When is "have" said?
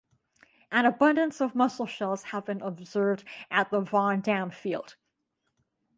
2.23-2.45